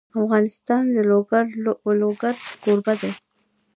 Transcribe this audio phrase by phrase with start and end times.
[0.23, 0.97] افغانستان د
[1.95, 3.11] لوگر کوربه دی.